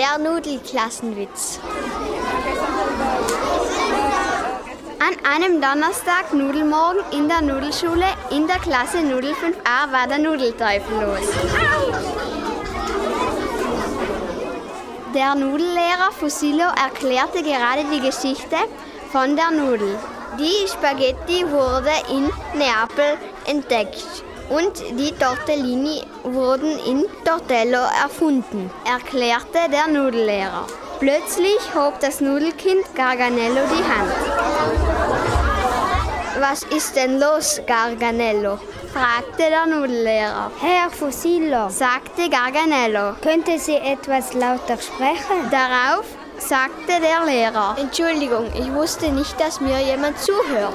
[0.00, 1.60] Der Nudelklassenwitz.
[4.98, 11.02] An einem Donnerstag Nudelmorgen in der Nudelschule in der Klasse Nudel 5a war der Nudelteufel
[11.02, 11.28] los.
[15.14, 18.56] Der Nudellehrer Fusillo erklärte gerade die Geschichte
[19.12, 19.98] von der Nudel.
[20.38, 29.86] Die Spaghetti wurde in Neapel entdeckt und die Tortellini wurden in Tortello erfunden, erklärte der
[29.86, 30.66] Nudellehrer.
[30.98, 34.12] Plötzlich hob das Nudelkind Garganello die Hand.
[36.38, 38.58] Was ist denn los, Garganello?
[38.92, 40.50] fragte der Nudellehrer.
[40.60, 43.14] Herr Fusillo, sagte Garganello.
[43.22, 45.48] Könnte Sie etwas lauter sprechen?
[45.50, 46.04] Darauf
[46.40, 47.76] sagte der Lehrer.
[47.78, 50.74] Entschuldigung, ich wusste nicht, dass mir jemand zuhört.